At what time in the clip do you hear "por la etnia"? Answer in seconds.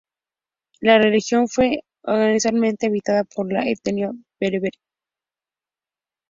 3.23-4.09